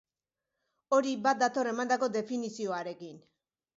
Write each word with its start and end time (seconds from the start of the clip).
Hori 0.97 1.11
bat 1.27 1.43
dator 1.43 1.69
emandako 1.73 2.09
definizioarekin. 2.17 3.25